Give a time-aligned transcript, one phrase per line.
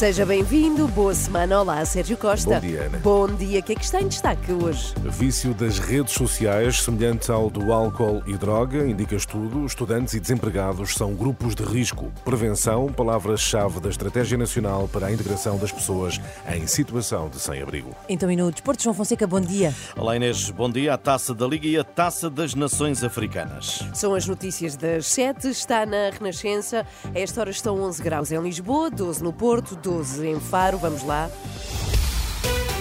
[0.00, 1.60] Seja bem-vindo, boa semana.
[1.60, 2.54] Olá, Sérgio Costa.
[2.54, 2.98] Bom dia, Ana.
[3.00, 3.60] Bom dia.
[3.60, 4.94] O que é que está em destaque hoje?
[5.04, 9.66] Vício das redes sociais, semelhante ao do álcool e droga, indica estudo.
[9.66, 12.10] Estudantes e desempregados são grupos de risco.
[12.24, 16.18] Prevenção, palavra-chave da Estratégia Nacional para a Integração das Pessoas
[16.50, 17.94] em Situação de Sem-Abrigo.
[18.08, 19.74] Então, e no Desporto, João Fonseca, bom dia.
[19.98, 20.94] Olá Inês, bom dia.
[20.94, 23.86] A Taça da Liga e a Taça das Nações Africanas.
[23.92, 26.86] São as notícias das 7, está na Renascença.
[27.14, 29.89] A esta hora estão 11 graus em Lisboa, 12 no Porto, 12
[30.22, 30.78] em Faro.
[30.78, 31.30] Vamos lá.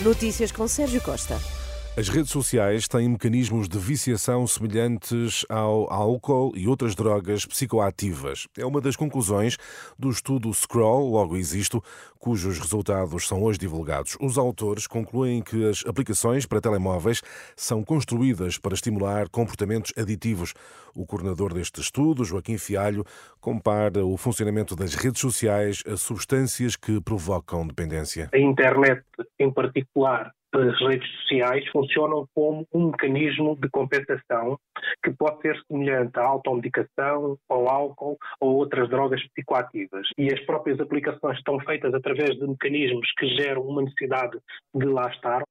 [0.03, 1.37] Notícias com Sérgio Costa.
[1.97, 8.47] As redes sociais têm mecanismos de viciação semelhantes ao álcool e outras drogas psicoativas.
[8.57, 9.57] É uma das conclusões
[9.97, 11.83] do estudo Scroll, logo existo,
[12.17, 14.15] cujos resultados são hoje divulgados.
[14.21, 17.21] Os autores concluem que as aplicações para telemóveis
[17.55, 20.53] são construídas para estimular comportamentos aditivos.
[20.95, 23.03] O coordenador deste estudo, Joaquim Fialho,
[23.41, 28.29] compara o funcionamento das redes sociais a substâncias que provocam dependência.
[28.33, 29.03] A internet,
[29.37, 34.57] em particular, as redes sociais funcionam como um mecanismo de compensação
[35.03, 40.07] que pode ser semelhante à automedicação, ao álcool ou outras drogas psicoativas.
[40.17, 44.37] E as próprias aplicações estão feitas através de mecanismos que geram uma necessidade
[44.73, 45.43] de lá estar.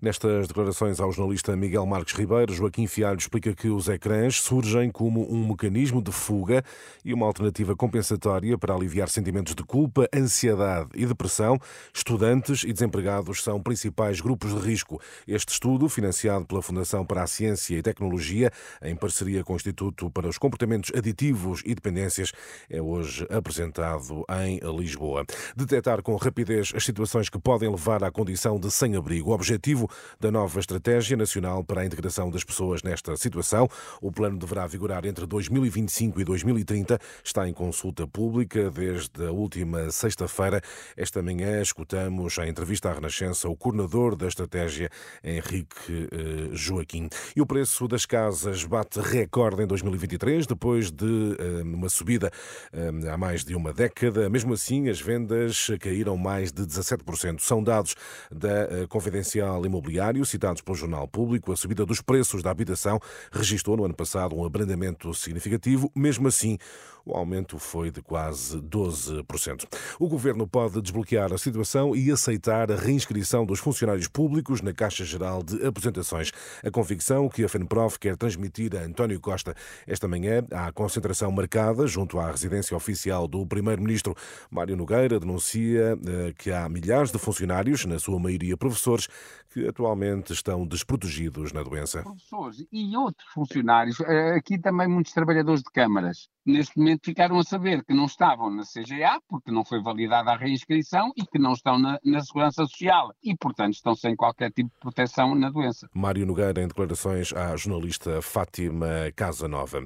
[0.00, 5.30] Nestas declarações ao jornalista Miguel Marques Ribeiro, Joaquim Fialho explica que os ecrãs surgem como
[5.32, 6.64] um mecanismo de fuga
[7.04, 11.58] e uma alternativa compensatória para aliviar sentimentos de culpa, ansiedade e depressão.
[11.94, 15.00] Estudantes e desempregados são principais grupos de risco.
[15.26, 18.50] Este estudo, financiado pela Fundação para a Ciência e Tecnologia,
[18.82, 22.32] em parceria com o Instituto para os Comportamentos Aditivos e Dependências,
[22.68, 25.24] é hoje apresentado em Lisboa.
[25.56, 29.30] Detectar com rapidez as situações que podem levar à condição de sem-abrigo.
[29.30, 29.34] O
[29.70, 33.68] objetivo da nova Estratégia Nacional para a Integração das Pessoas nesta situação.
[34.00, 36.98] O plano deverá vigorar entre 2025 e 2030.
[37.24, 40.60] Está em consulta pública desde a última sexta-feira.
[40.96, 44.90] Esta manhã escutamos a entrevista à Renascença o coordenador da estratégia,
[45.22, 47.08] Henrique eh, Joaquim.
[47.34, 52.30] E o preço das casas bate recorde em 2023, depois de eh, uma subida
[52.72, 54.28] eh, há mais de uma década.
[54.28, 57.40] Mesmo assim, as vendas caíram mais de 17%.
[57.40, 57.94] São dados
[58.30, 61.52] da Confidencial Imobiliário, citados pelo Jornal Público.
[61.52, 63.00] A subida dos preços da habitação
[63.32, 65.90] registrou no ano passado um abrandamento significativo.
[65.94, 66.58] Mesmo assim,
[67.04, 69.64] o aumento foi de quase 12%.
[69.98, 75.04] O governo pode desbloquear a situação e aceitar a reinscrição dos funcionários públicos na Caixa
[75.04, 76.30] Geral de Aposentações.
[76.64, 79.54] A convicção que a FENPROF quer transmitir a António Costa
[79.86, 84.14] esta manhã há concentração marcada junto à residência oficial do Primeiro-Ministro.
[84.50, 89.08] Mário Nogueira denuncia eh, que há milhares de funcionários, na sua maioria professores,
[89.50, 92.02] que atualmente estão desprotegidos na doença.
[92.02, 97.42] Professores e outros funcionários, eh, aqui também muitos trabalhadores de câmaras, neste momento ficaram a
[97.42, 101.52] saber que não estavam na CGA, porque não foi validada a reinscrição, e que não
[101.52, 105.88] estão na, na Segurança Social, e portanto estão sem qualquer tipo de proteção na doença.
[105.94, 109.84] Mário Nogueira, em declarações à jornalista Fátima Casanova.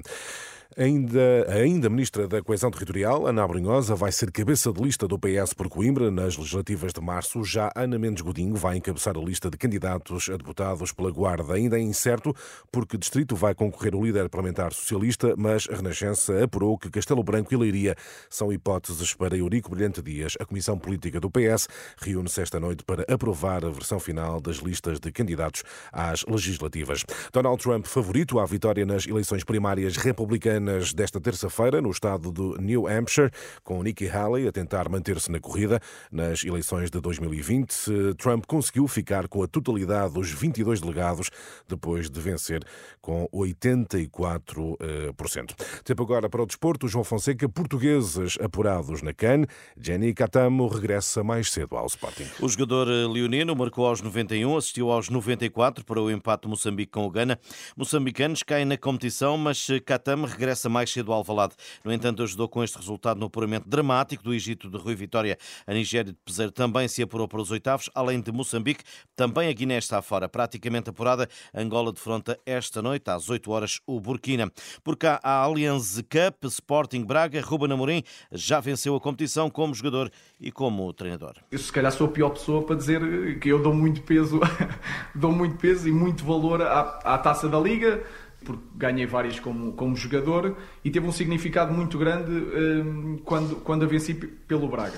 [0.77, 5.53] Ainda, ainda Ministra da Coesão Territorial, Ana Abrinhosa, vai ser cabeça de lista do PS
[5.53, 7.43] por Coimbra nas legislativas de março.
[7.45, 11.53] Já Ana Mendes Godinho vai encabeçar a lista de candidatos a deputados pela Guarda.
[11.53, 12.35] Ainda é incerto
[12.71, 17.53] porque distrito vai concorrer o líder parlamentar socialista, mas a Renascença apurou que Castelo Branco
[17.53, 17.95] e Leiria
[18.29, 20.33] são hipóteses para Eurico Brilhante Dias.
[20.39, 24.99] A Comissão Política do PS reúne-se esta noite para aprovar a versão final das listas
[24.99, 27.05] de candidatos às legislativas.
[27.31, 30.54] Donald Trump favorito à vitória nas eleições primárias republicanas
[30.93, 33.31] desta terça-feira no estado do New Hampshire,
[33.63, 35.79] com Nikki Haley a tentar manter-se na corrida.
[36.11, 41.29] Nas eleições de 2020, Trump conseguiu ficar com a totalidade dos 22 delegados,
[41.67, 42.63] depois de vencer
[43.01, 45.55] com 84%.
[45.83, 46.87] Tempo agora para o desporto.
[46.87, 49.43] João Fonseca, portugueses apurados na CAN.
[49.77, 52.27] Jenny Catamo regressa mais cedo ao Sporting.
[52.39, 57.09] O jogador leonino marcou aos 91, assistiu aos 94 para o empate Moçambique com o
[57.09, 57.39] Gana.
[57.75, 61.55] Moçambicanos caem na competição, mas Catamo regressa mais cedo ao Alvalade.
[61.83, 65.37] No entanto, ajudou com este resultado no apuramento dramático do Egito de Rui Vitória.
[65.65, 68.83] A Nigéria de Peseiro também se apurou para os oitavos, além de Moçambique.
[69.15, 71.27] Também a Guiné está fora, praticamente apurada.
[71.53, 74.51] Angola defronta esta noite, às 8 horas, o Burkina.
[74.83, 80.11] Por cá, a Allianz Cup, Sporting Braga, Ruben Amorim já venceu a competição como jogador
[80.39, 81.35] e como treinador.
[81.51, 84.39] Eu se calhar sou a pior pessoa para dizer que eu dou muito peso,
[85.13, 88.03] dou muito peso e muito valor à, à taça da Liga
[88.45, 93.83] porque ganhei várias como, como jogador e teve um significado muito grande um, quando, quando
[93.83, 94.97] a venci pelo Braga.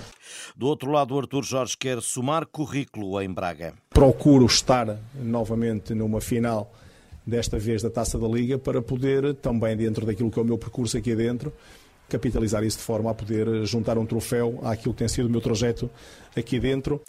[0.55, 3.73] Do outro lado, o Arthur Jorge quer somar currículo em Braga.
[3.89, 6.71] Procuro estar novamente numa final,
[7.25, 10.57] desta vez da Taça da Liga, para poder, também dentro daquilo que é o meu
[10.57, 11.53] percurso aqui dentro,
[12.09, 15.41] capitalizar isso de forma a poder juntar um troféu àquilo que tem sido o meu
[15.41, 15.89] trajeto
[16.35, 17.01] aqui dentro.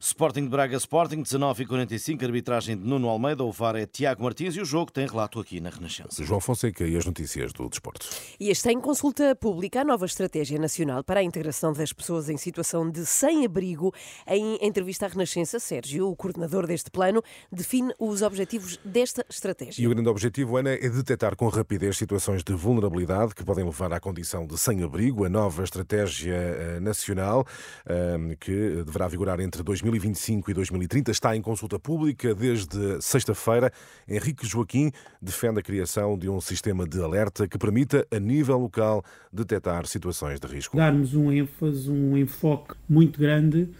[0.00, 4.22] Sporting de Braga Sporting, 19 e 45, arbitragem de Nuno Almeida, o VAR é Tiago
[4.22, 6.22] Martins e o jogo tem relato aqui na Renascença.
[6.24, 8.08] João Fonseca e as notícias do desporto.
[8.38, 12.36] E está em consulta pública a nova estratégia nacional para a integração das pessoas em
[12.36, 13.92] situação de sem-abrigo.
[14.24, 17.20] Em entrevista à Renascença, Sérgio, o coordenador deste plano,
[17.50, 19.82] define os objetivos desta estratégia.
[19.82, 23.92] E o grande objetivo, Ana, é detectar com rapidez situações de vulnerabilidade que podem levar
[23.92, 25.24] à condição de sem-abrigo.
[25.24, 27.44] A nova estratégia eh, nacional,
[27.84, 33.72] eh, que deverá vigorar entre 2020 2025 e 2030 está em consulta pública desde sexta-feira.
[34.06, 39.02] Henrique Joaquim defende a criação de um sistema de alerta que permita, a nível local,
[39.32, 40.76] detectar situações de risco.
[40.76, 43.70] Darmos um ênfase, um enfoque muito grande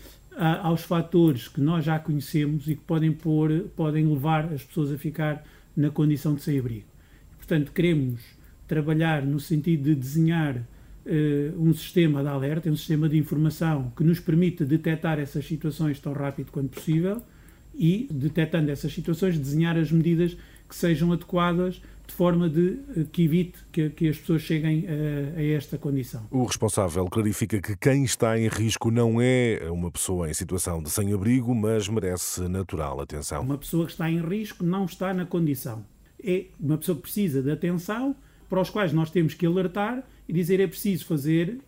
[0.63, 4.97] aos fatores que nós já conhecemos e que podem, pôr, podem levar as pessoas a
[4.97, 5.45] ficar
[5.77, 6.87] na condição de sem-abrigo.
[7.37, 8.21] Portanto, queremos
[8.67, 10.63] trabalhar no sentido de desenhar
[11.57, 16.13] um sistema de alerta, um sistema de informação que nos permita detectar essas situações tão
[16.13, 17.23] rápido quanto possível
[17.75, 20.37] e, detectando essas situações, desenhar as medidas
[20.69, 25.39] que sejam adequadas de forma de eh, que evite que, que as pessoas cheguem a,
[25.39, 26.27] a, esta condição.
[26.31, 30.91] O responsável clarifica que quem está em risco não é uma pessoa em situação de
[30.91, 33.43] sem-abrigo, mas merece natural atenção.
[33.43, 35.85] Uma pessoa que está em risco não está na condição.
[36.23, 38.17] É uma pessoa que precisa de atenção,
[38.49, 41.59] para os quais nós temos que alertar e dizer é preciso fazer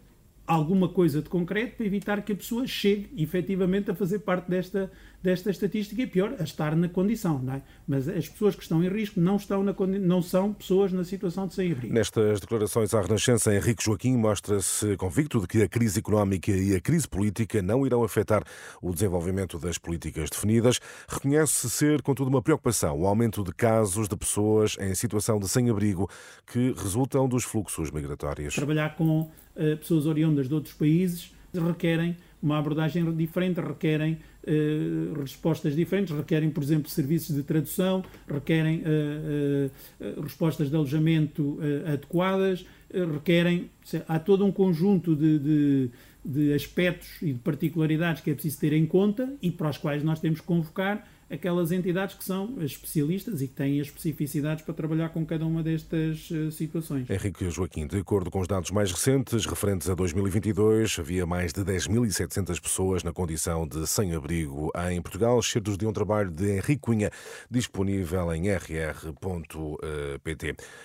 [0.47, 4.91] alguma coisa de concreto para evitar que a pessoa chegue efetivamente a fazer parte desta,
[5.23, 7.63] desta estatística e pior, a estar na condição, não é?
[7.87, 11.47] Mas as pessoas que estão em risco não, estão na, não são pessoas na situação
[11.47, 11.93] de sem risco.
[11.93, 16.81] Nestas declarações à Renascença, Henrique Joaquim mostra-se convicto de que a crise económica e a
[16.81, 18.43] crise política não irão afetar
[18.81, 20.81] o desenvolvimento das políticas definidas.
[21.09, 26.09] Reconhece ser, contudo, uma preocupação o aumento de casos de pessoas em situação de sem-abrigo
[26.47, 28.55] que resultam dos fluxos migratórios.
[28.55, 29.31] Trabalhar com uh,
[29.79, 36.63] pessoas oriundas de outros países requerem uma abordagem diferente, requerem uh, respostas diferentes, requerem, por
[36.63, 39.71] exemplo, serviços de tradução, requerem uh,
[40.19, 43.71] uh, respostas de alojamento adequadas, requerem.
[44.09, 45.91] Há todo um conjunto de, de,
[46.25, 50.03] de aspectos e de particularidades que é preciso ter em conta e para os quais
[50.03, 54.75] nós temos que convocar aquelas entidades que são especialistas e que têm as especificidades para
[54.75, 57.09] trabalhar com cada uma destas uh, situações.
[57.09, 61.63] Henrique Joaquim, de acordo com os dados mais recentes, referentes a 2022, havia mais de
[61.63, 67.11] 10.700 pessoas na condição de sem-abrigo em Portugal, certos de um trabalho de Henrique Cunha,
[67.49, 69.21] disponível em rr.pt.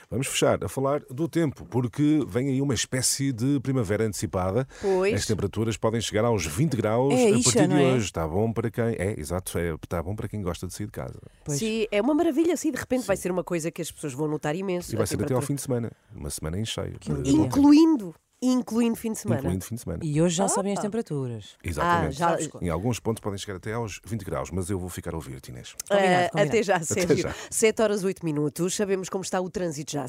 [0.10, 4.68] Vamos fechar a falar do tempo, porque vem aí uma espécie de primavera antecipada.
[4.82, 5.14] Pois.
[5.14, 7.94] As temperaturas podem chegar aos 20 graus é a ixa, partir de é?
[7.94, 8.06] hoje.
[8.06, 8.96] Está bom para quem.
[8.98, 11.20] É, exato, é, está bom para quem gosta de sair de casa.
[11.48, 14.28] Sim, é uma maravilha, sim, de repente vai ser uma coisa que as pessoas vão
[14.28, 14.94] notar imenso.
[14.94, 15.92] E vai a ser até ao fim de semana.
[16.16, 16.98] Uma semana em cheio.
[17.26, 19.42] Incluindo, incluindo fim de semana.
[19.42, 20.00] Incluindo fim de semana.
[20.04, 20.50] E hoje já Ah.
[20.50, 21.56] sabem as temperaturas.
[21.64, 22.22] Exatamente.
[22.24, 25.14] Ah, já- Em alguns pontos podem chegar até aos 20 graus, mas eu vou ficar
[25.14, 25.76] a ouvir, Inês.
[25.90, 26.50] Ah, Combinado, combinado.
[26.50, 27.18] Até já, Até Sérgio.
[27.18, 27.36] já.
[27.50, 28.76] 7 horas 8 minutos.
[28.76, 30.04] Sabemos como está o trânsito já.